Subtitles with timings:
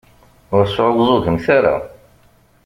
[0.55, 1.75] Ur sεuẓẓugemt ara.